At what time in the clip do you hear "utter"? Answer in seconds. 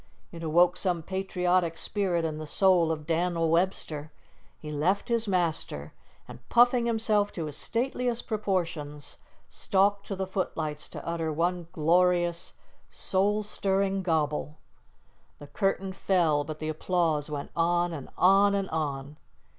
11.07-11.31